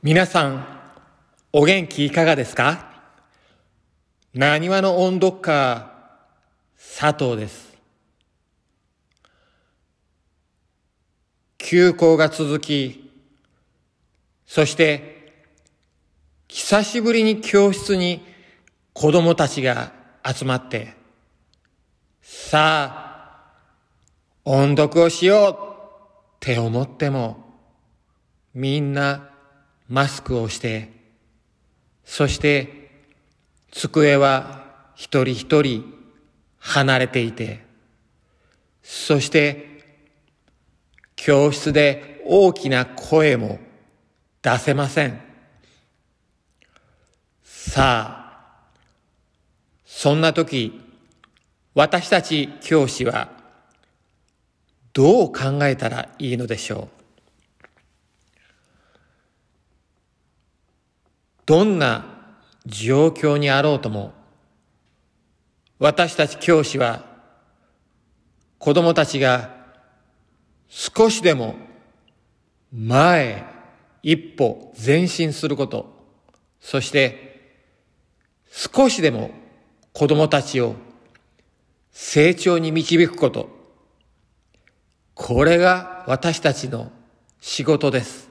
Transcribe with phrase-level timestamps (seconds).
[0.00, 0.64] 皆さん、
[1.52, 3.02] お元気いかがですか？
[4.32, 5.90] なにわの音読家、
[6.76, 7.76] 佐藤です。
[11.58, 13.10] 休校が続き、
[14.46, 15.32] そして、
[16.46, 18.24] 久しぶりに教室に
[18.92, 19.92] 子供たちが
[20.24, 20.94] 集まって、
[22.22, 23.52] さあ、
[24.44, 27.58] 音読をしようって思っても、
[28.54, 29.27] みんな
[29.88, 30.90] マスクをして、
[32.04, 32.90] そして
[33.70, 35.92] 机は一人一人
[36.58, 37.64] 離れていて、
[38.82, 39.66] そして
[41.16, 43.58] 教室で大きな声も
[44.42, 45.20] 出せません。
[47.42, 48.68] さあ、
[49.84, 50.80] そんな時、
[51.74, 53.30] 私たち教師は
[54.92, 56.97] どう考えたらいいのでしょう？
[61.48, 62.04] どんな
[62.66, 64.12] 状況にあろうとも、
[65.78, 67.06] 私たち教師は、
[68.58, 69.56] 子供たちが
[70.68, 71.54] 少しでも
[72.70, 73.46] 前
[74.02, 75.90] 一歩前進すること、
[76.60, 77.56] そして
[78.50, 79.30] 少しでも
[79.94, 80.74] 子供たちを
[81.92, 83.48] 成長に導くこと、
[85.14, 86.92] これが私たちの
[87.40, 88.28] 仕事です。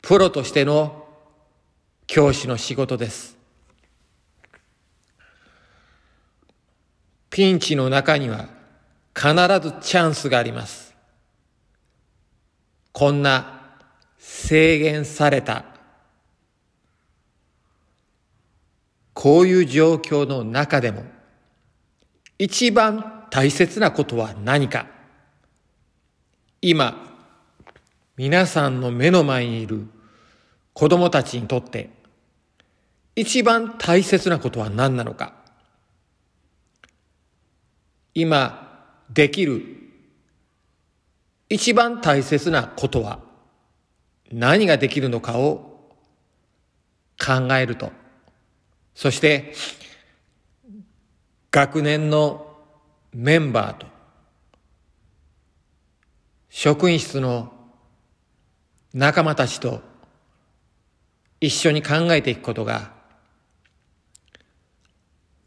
[0.00, 0.99] プロとしての
[2.12, 3.38] 教師の仕事です。
[7.30, 8.48] ピンチの中には
[9.14, 10.92] 必ずチャンスがあります。
[12.90, 13.76] こんな
[14.18, 15.64] 制限された
[19.14, 21.04] こういう状況の中でも
[22.38, 24.88] 一番大切なことは何か
[26.60, 27.16] 今
[28.16, 29.86] 皆さんの目の前にいる
[30.74, 31.99] 子供たちにとって
[33.20, 35.34] 一番大切なことは何なのか。
[38.14, 39.62] 今できる
[41.50, 43.20] 一番大切なことは
[44.32, 45.90] 何ができるのかを
[47.18, 47.92] 考えると。
[48.94, 49.52] そして
[51.50, 52.56] 学年の
[53.12, 53.86] メンバーと
[56.48, 57.52] 職員室の
[58.94, 59.82] 仲間たちと
[61.38, 62.98] 一緒に考えていくことが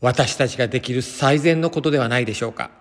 [0.03, 2.71] 私たちができる最善のことではないでしょうか。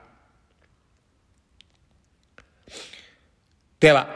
[3.78, 4.09] では、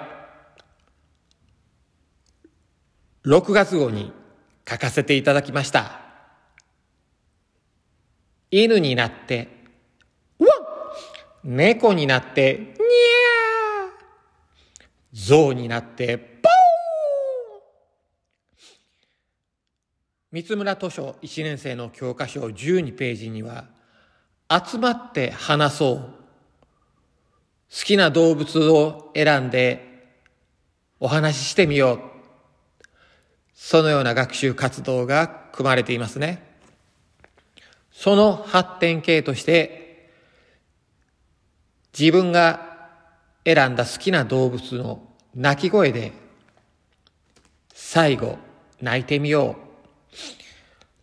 [3.24, 4.12] 6月号に
[4.68, 6.00] 書かせていただきました。
[8.50, 9.50] 犬になって、
[10.40, 10.46] ワ
[11.44, 16.56] ン猫になって、ニャー象になって、ポー
[20.32, 23.66] 三村図書1年生の教科書12ページには、
[24.50, 25.96] 集まって話そう。
[27.70, 30.08] 好きな動物を選んで
[30.98, 32.00] お話ししてみよう。
[33.54, 36.44] そのような学習活動が組まれていますね。
[37.92, 40.10] その発展系として、
[41.96, 42.88] 自分が
[43.44, 45.06] 選んだ好きな動物の
[45.36, 46.12] 鳴き声で、
[47.72, 48.38] 最後、
[48.82, 49.65] 泣いてみよう。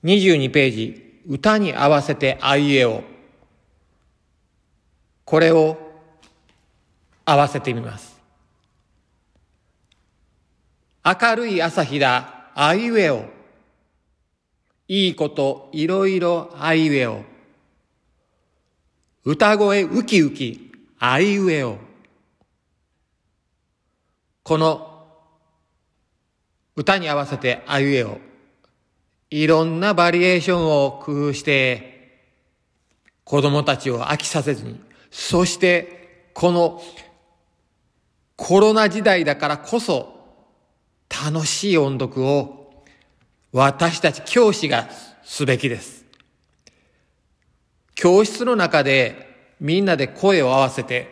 [0.03, 3.03] 22ページ、歌に合わせてあいうえを。
[5.23, 5.77] これを
[7.23, 8.19] 合わせてみます。
[11.05, 13.25] 明るい朝日だ、あいうえを。
[14.87, 17.23] いいこと、いろいろ、あいうえを。
[19.23, 21.77] 歌声、ウキウキ、あいうえを。
[24.43, 25.07] この
[26.75, 28.32] 歌に合わせてあいうえを。
[29.35, 32.21] いろんなバリエーションを工夫して、
[33.23, 34.79] 子供たちを飽きさせずに、
[35.09, 36.83] そして、この
[38.35, 40.13] コロナ時代だからこそ、
[41.09, 42.83] 楽しい音読を
[43.51, 44.87] 私たち教師が
[45.23, 46.05] すべきです。
[47.95, 51.09] 教室の中でみんなで声を合わせて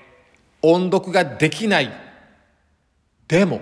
[0.62, 1.92] 音読ができない。
[3.28, 3.62] でも、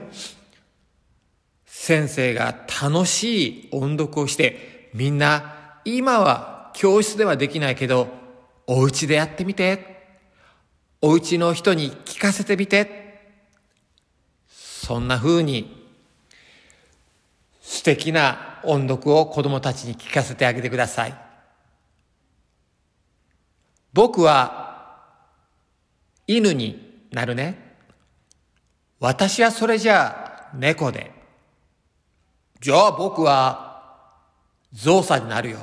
[1.81, 8.09] 先生が楽しい音読をして、みんな今は教室ではできないけど、
[8.67, 9.97] お家でやってみて。
[11.01, 13.31] お家の人に聞かせてみて。
[14.49, 15.89] そんな風に
[17.61, 21.15] 素敵な音読を子供たちに聞かせてあげてください。
[23.93, 24.99] 僕は
[26.27, 27.77] 犬になるね。
[28.99, 31.18] 私はそれじゃあ猫で。
[32.59, 33.69] じゃあ僕は
[34.73, 35.59] ゾウさんになるよ。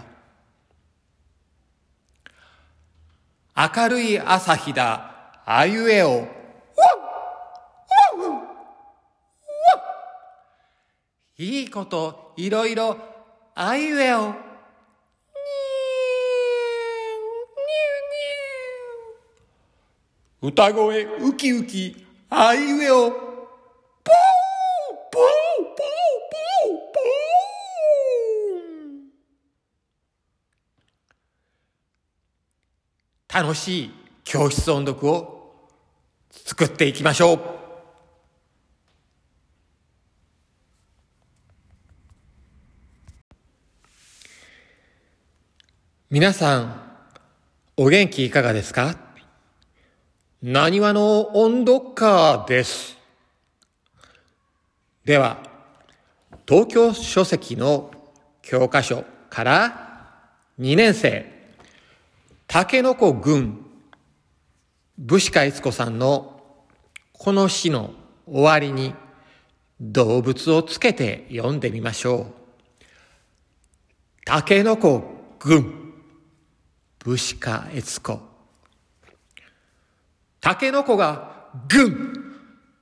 [3.54, 5.10] 明るい朝日だ、
[5.44, 6.26] あいうえお。
[11.38, 12.96] いいこといろいろ
[13.54, 14.34] あいうえお。
[20.40, 23.25] 歌声ウキウキあいうえお。
[33.38, 33.90] 楽しい
[34.24, 35.68] 教室音読を
[36.30, 37.40] 作っていきましょう。
[46.08, 46.80] 皆さん、
[47.76, 48.96] お元気いかがですか？
[50.42, 52.96] なにわの音読家です。
[55.04, 55.42] では、
[56.48, 57.90] 東京書籍の
[58.40, 61.35] 教科書から2年生、
[62.58, 63.66] 竹の子軍、
[64.96, 66.40] 武士家悦子さんの
[67.12, 67.90] この詩の
[68.26, 68.94] 終わりに
[69.78, 72.26] 動物をつけて読んでみましょう。
[74.24, 75.04] 竹の子
[75.38, 75.92] 軍。
[77.00, 78.20] 武士か悦子。
[80.40, 82.36] タケノコがぐん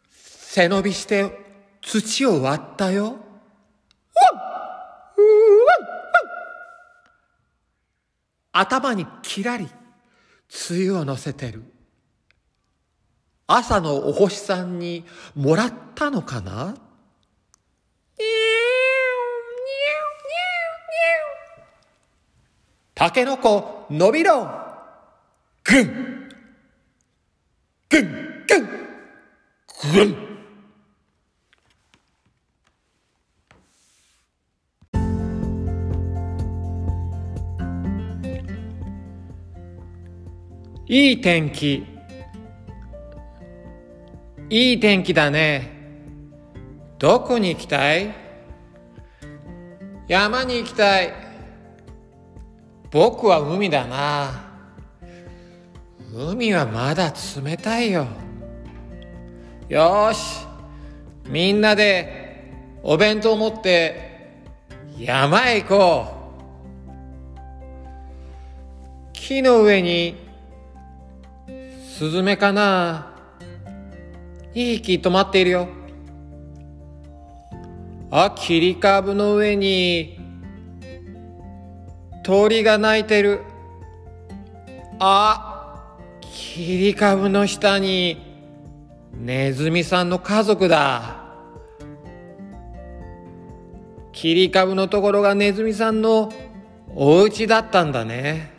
[0.09, 1.37] 背伸びして
[1.83, 3.17] 土を割ったよ。
[8.57, 9.69] 頭にきらり、
[10.71, 11.65] 梅雨を乗せてる。
[13.49, 15.05] 朝のお星さんに
[15.35, 16.77] もらったのかな？
[22.95, 24.49] タケノコ伸びろ。
[25.65, 26.29] ぐん
[27.89, 28.69] ぐんぐん
[29.93, 30.24] ぐん
[40.95, 41.85] いい天気。
[44.49, 45.73] いい天気だね。
[47.01, 48.15] どこに行きたい？
[50.07, 51.13] 山に行きたい。
[52.93, 54.53] 僕は海だな。
[56.15, 57.13] 海はまだ
[57.45, 58.07] 冷たいよ。
[59.69, 60.47] よし。
[61.27, 62.53] みんなで
[62.85, 64.31] お弁当持って
[64.97, 66.07] 山へ行こ
[69.11, 69.13] う。
[69.13, 70.23] 木の上に
[71.97, 73.15] スズメかな
[74.53, 75.69] いい木止まっているよ
[78.11, 80.19] あ切り株の上に
[82.25, 83.43] 鳥が鳴いてる。
[84.99, 88.17] あ、切り株の下に
[89.13, 91.23] ネズミさんの家族だ。
[94.13, 96.33] 切り株のところがネズミさんの
[96.95, 98.54] お家だったんだね。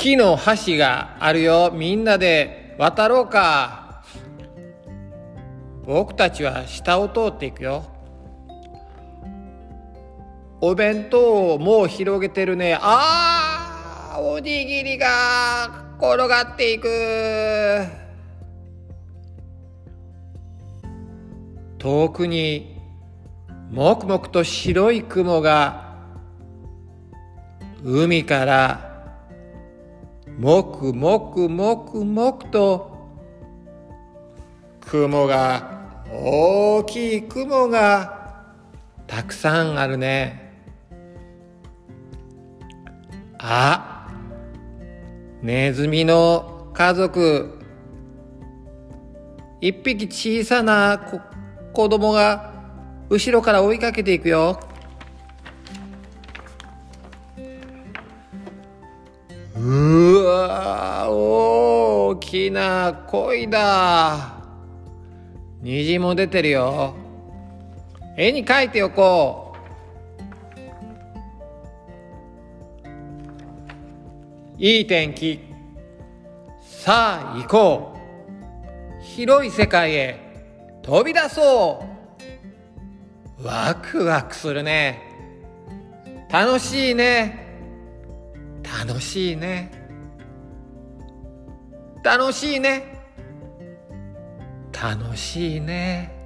[0.00, 1.70] 木の橋があるよ。
[1.74, 4.02] みんなで渡ろうか。
[5.84, 7.84] 僕たちは下を通っていくよ。
[10.62, 12.78] お弁当をもう広げてるね。
[12.80, 16.88] ああ、おにぎりが転がっていく。
[21.76, 22.74] 遠くに
[23.70, 25.94] もくもくと白い雲が
[27.84, 28.89] 海から
[30.40, 32.96] もくもくもくもくと
[34.80, 38.46] 雲が大きい雲が
[39.06, 40.56] たくさんあるね。
[43.38, 44.08] あ
[45.42, 47.58] ネズミの家族
[49.60, 51.20] 一匹小さな
[51.74, 52.54] 子供が
[53.10, 54.58] 後ろから追いかけていくよ
[59.62, 64.34] うわ大きな鯉だ。
[65.60, 66.94] 虹も出てるよ。
[68.16, 69.54] 絵に描いておこ
[74.58, 74.60] う。
[74.62, 75.40] いい天気。
[76.62, 77.94] さあ行こ
[78.98, 79.04] う。
[79.04, 80.80] 広い世界へ。
[80.82, 81.84] 飛び出そ
[83.42, 83.44] う。
[83.44, 85.02] ワクワクするね。
[86.30, 87.49] 楽しいね。
[88.78, 89.70] 楽しいね。
[92.04, 93.00] 楽しいね。
[94.72, 96.16] 楽しいね。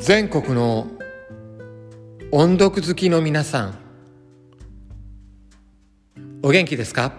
[0.00, 0.88] 全国の
[2.32, 3.81] 音読好きの皆さん。
[6.44, 7.12] お元気ですか？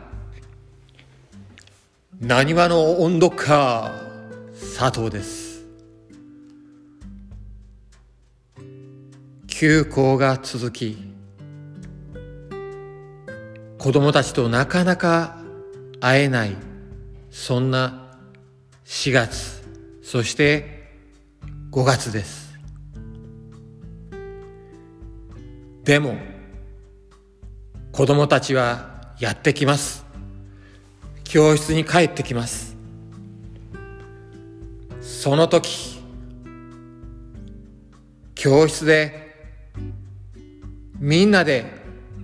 [2.19, 3.89] なにわの音読家
[4.77, 5.65] 佐藤です。
[9.47, 10.97] 休校が続き
[13.77, 15.37] 子供たちとなかなか
[16.01, 16.57] 会えない
[17.31, 18.17] そんな
[18.83, 19.63] 4月
[20.01, 20.91] そして
[21.71, 22.59] 5月です。
[25.85, 26.17] でも
[27.93, 28.91] 子供たちは
[29.23, 30.05] やってきます。
[31.23, 32.75] 教室に帰ってきます。
[34.99, 36.01] その時
[38.35, 39.33] 教室で
[40.99, 41.63] みんなで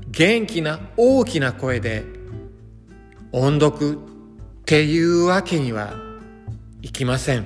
[0.10, 2.04] 元気な大きな声で
[3.32, 4.00] 音読っ
[4.66, 5.94] ていうわけには
[6.82, 7.46] いきません。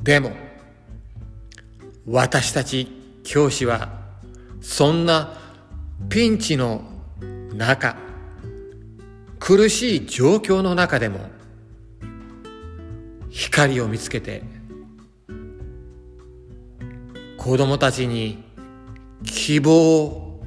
[0.00, 0.30] でも
[2.06, 2.99] 私たち
[3.30, 3.90] 教師は
[4.60, 5.38] そんな
[6.08, 6.82] ピンチの
[7.54, 7.94] 中
[9.38, 11.20] 苦しい状況の中でも
[13.28, 14.42] 光を見つけて
[17.38, 18.42] 子供たちに
[19.22, 20.42] 希望を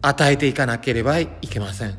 [0.00, 1.98] 与えていかなければいけません。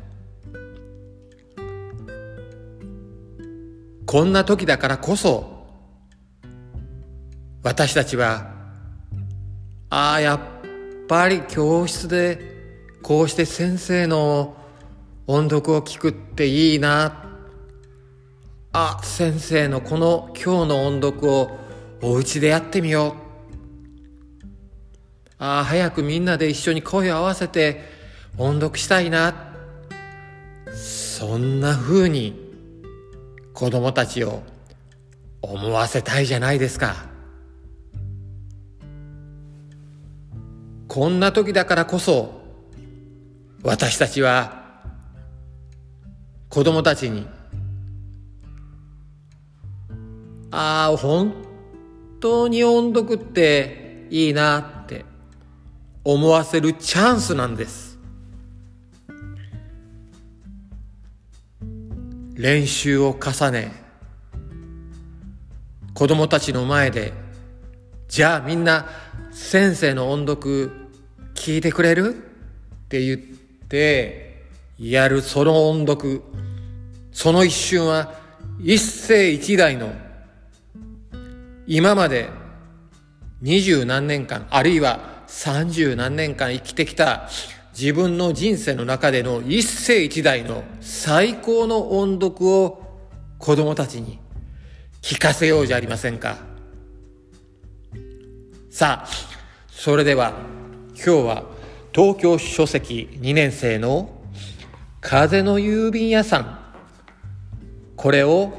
[4.04, 5.64] こんな時だからこそ
[7.62, 8.51] 私たちは
[9.94, 10.40] ああやっ
[11.06, 12.40] ぱり教室で
[13.02, 14.56] こうして先生の
[15.26, 17.28] 音読を聞くっていいな。
[18.72, 21.50] あ先生のこの今日の音読を
[22.00, 23.16] お家でやってみよ
[24.40, 24.44] う。
[25.36, 27.82] ああ早くみんなで一緒に声を合わせて
[28.38, 29.52] 音読したいな。
[30.72, 32.34] そんな風に
[33.52, 34.42] 子供たちを
[35.42, 37.11] 思わせたいじゃないですか。
[40.92, 42.42] こんな時だからこそ
[43.62, 44.82] 私たちは
[46.50, 47.26] 子供たちに
[50.50, 51.32] ああ本
[52.20, 55.06] 当に音読っていいなって
[56.04, 57.98] 思わせるチャンスなんです。
[62.34, 63.72] 練習を重ね
[65.94, 67.14] 子供たちの前で
[68.08, 68.86] じゃあみんな
[69.30, 70.81] 先生の音読
[71.42, 72.14] 聞いてくれる？
[72.14, 74.44] って言って
[74.78, 76.22] やるその音読
[77.10, 78.14] その一瞬は
[78.60, 79.92] 一世一代の
[81.66, 82.28] 今まで
[83.40, 87.28] 二十何年間あるいは三十何年間生きてきた
[87.76, 93.00] 自分の人生の中での一世一代の最高の音読を
[93.40, 94.20] 子供たちに
[95.00, 96.36] 聞かせようじゃありませんか。
[98.70, 99.08] さあ、
[99.72, 100.61] それでは
[101.04, 101.42] 今日は
[101.92, 104.08] 東京書籍2年生の
[105.00, 106.60] 風の郵便屋さん。
[107.96, 108.52] これを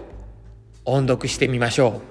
[0.84, 2.04] 音読してみましょう。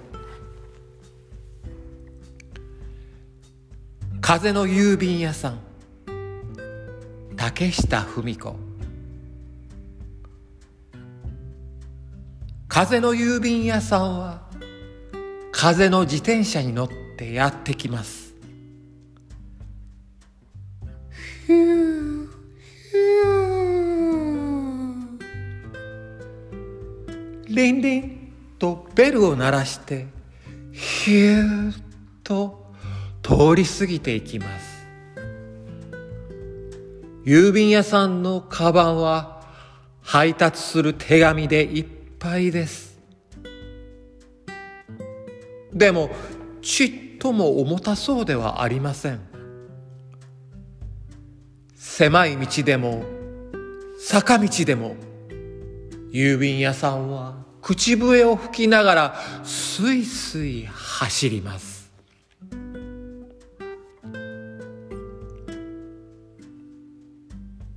[4.23, 5.59] 風の郵便屋さん。
[7.37, 8.57] 竹下文子。
[12.69, 14.49] 風の郵便屋さんは
[15.51, 18.22] 風の自転車に乗ってやってきます。
[27.55, 30.07] リンリンとベルを鳴らして
[30.73, 31.83] ヒューッ
[32.25, 32.73] と
[33.23, 34.87] 通り過ぎていきます。
[37.25, 39.43] 郵便屋さんのカバンは
[40.01, 41.85] 配達する手紙でいっ
[42.19, 42.99] ぱいです。
[45.73, 46.11] でも
[46.63, 49.21] ちっとも重たそうではありません。
[51.77, 53.05] 狭い道でも
[54.01, 54.97] 坂道でも
[56.13, 61.91] 郵便屋さんは口笛を吹きながらすいすい走ります。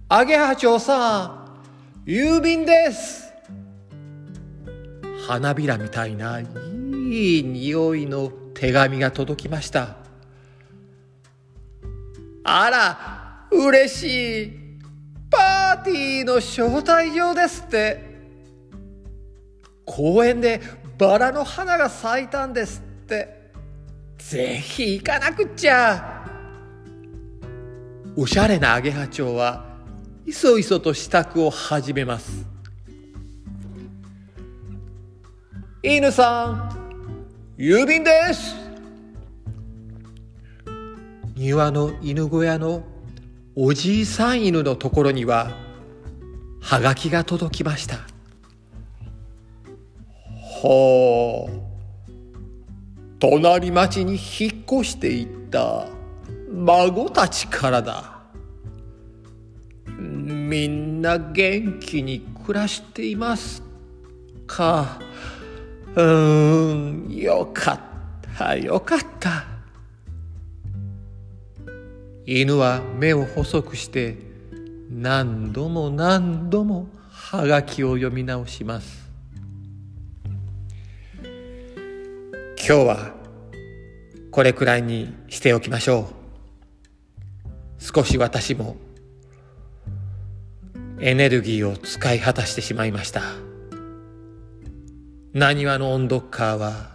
[0.10, 1.48] アゲハチョウさ
[2.06, 3.32] ん郵便です。
[5.27, 9.96] 花びらみたいないい匂いの手紙が届きました。
[12.44, 14.51] あら嬉しい。
[15.32, 18.14] パーティーの招待状ですって。
[19.95, 20.59] 公園で
[20.97, 23.51] バラの花が咲いたんですって。
[24.17, 26.25] ぜひ行かなくっちゃ。
[28.17, 29.65] おしゃれなアゲハチョウは
[30.25, 32.45] いそいそと支度を始めます。
[35.81, 38.53] 犬さん、郵便です。
[41.35, 42.83] 庭の犬小屋の
[43.55, 45.55] おじいさん犬のところには、
[46.59, 48.14] はがきが届きました。
[50.67, 51.62] ほう。
[53.19, 55.88] 隣町に引っ越していった
[56.51, 58.19] 孫たちからだ。
[60.00, 63.62] みんな元気に暮らしています
[64.48, 65.00] か？
[65.95, 67.79] うーん、よかっ
[68.36, 69.45] た、よかった。
[72.25, 74.17] 犬は目を細くして
[74.89, 79.04] 何度も何度もはがきを読み直します。
[82.67, 83.13] 今日は
[84.31, 86.10] これくらいにしておきましょ
[87.79, 87.84] う。
[87.84, 88.75] 少し私も
[91.00, 93.22] エネルギーを使い果たしてしまいました。
[95.34, 96.89] なにわの音読カーは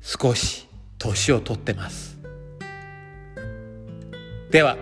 [0.00, 2.16] 少し年を取ってます。
[4.52, 4.76] では、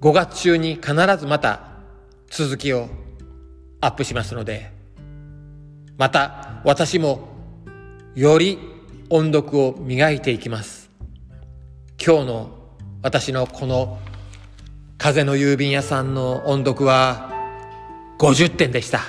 [0.00, 1.68] 5月中に必ずまた
[2.30, 2.88] 続きを
[3.82, 4.72] アップしますので、
[5.98, 7.27] また私も
[8.18, 8.58] より
[9.10, 10.90] 音読を磨いていきます。
[12.04, 12.50] 今日の
[13.00, 14.00] 私のこの
[14.98, 17.30] 風の郵便屋さんの音読は
[18.18, 19.02] 50点でした。